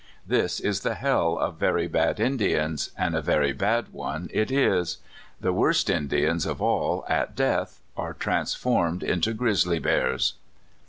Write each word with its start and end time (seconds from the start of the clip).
This 0.25 0.59
is 0.59 0.79
the 0.79 0.95
hell 0.95 1.37
of 1.37 1.57
very 1.59 1.87
bad 1.87 2.19
Indians, 2.19 2.89
and 2.97 3.13
a 3.13 3.21
very 3.21 3.53
bad 3.53 3.89
one 3.93 4.31
it 4.33 4.49
is. 4.49 4.97
The 5.39 5.53
worst 5.53 5.91
Indians 5.91 6.47
of 6.47 6.59
all, 6.59 7.05
at 7.07 7.35
death, 7.35 7.81
are 7.95 8.15
transformed 8.15 9.03
into 9.03 9.31
grizzly 9.35 9.77
bears. 9.77 10.33